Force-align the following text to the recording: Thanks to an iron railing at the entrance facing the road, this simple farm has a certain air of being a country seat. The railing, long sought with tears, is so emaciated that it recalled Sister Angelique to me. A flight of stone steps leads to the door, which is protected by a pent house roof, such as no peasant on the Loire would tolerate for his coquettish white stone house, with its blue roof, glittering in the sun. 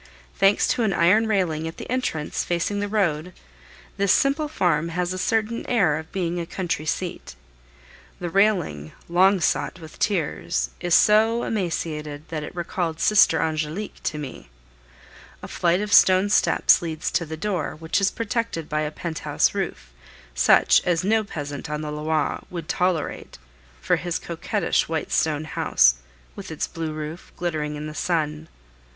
Thanks 0.35 0.67
to 0.69 0.81
an 0.81 0.93
iron 0.93 1.27
railing 1.27 1.67
at 1.67 1.77
the 1.77 1.87
entrance 1.87 2.43
facing 2.43 2.79
the 2.79 2.87
road, 2.87 3.33
this 3.97 4.11
simple 4.11 4.47
farm 4.47 4.89
has 4.97 5.13
a 5.13 5.17
certain 5.19 5.63
air 5.67 5.99
of 5.99 6.11
being 6.11 6.39
a 6.39 6.47
country 6.47 6.87
seat. 6.87 7.35
The 8.19 8.31
railing, 8.31 8.93
long 9.07 9.39
sought 9.39 9.79
with 9.79 9.99
tears, 9.99 10.71
is 10.79 10.95
so 10.95 11.43
emaciated 11.43 12.29
that 12.29 12.41
it 12.41 12.55
recalled 12.55 12.99
Sister 12.99 13.39
Angelique 13.43 14.01
to 14.01 14.17
me. 14.17 14.49
A 15.43 15.47
flight 15.47 15.81
of 15.81 15.93
stone 15.93 16.31
steps 16.31 16.81
leads 16.81 17.11
to 17.11 17.23
the 17.23 17.37
door, 17.37 17.75
which 17.75 18.01
is 18.01 18.09
protected 18.09 18.67
by 18.67 18.81
a 18.81 18.89
pent 18.89 19.19
house 19.19 19.53
roof, 19.53 19.91
such 20.33 20.81
as 20.83 21.03
no 21.03 21.23
peasant 21.23 21.69
on 21.69 21.81
the 21.81 21.91
Loire 21.91 22.41
would 22.49 22.67
tolerate 22.67 23.37
for 23.79 23.97
his 23.97 24.17
coquettish 24.17 24.89
white 24.89 25.11
stone 25.11 25.43
house, 25.43 25.97
with 26.35 26.49
its 26.49 26.65
blue 26.65 26.91
roof, 26.91 27.31
glittering 27.37 27.75
in 27.75 27.85
the 27.85 27.93
sun. 27.93 28.47